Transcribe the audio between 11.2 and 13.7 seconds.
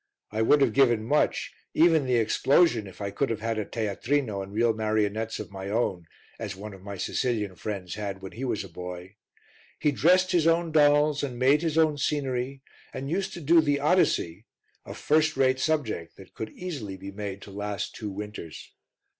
and made his own scenery, and used to do